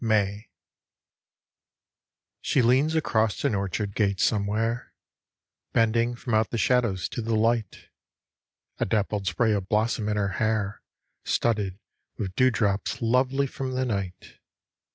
[0.03, 0.49] MAY
[2.41, 4.95] She leans across an orchard gate somewhere,
[5.73, 7.89] Bending from out the shadows to the light,
[8.79, 10.81] A dappled spray of blossom in her hair
[11.23, 11.77] Studded
[12.17, 14.39] with dew drops lovely from the night.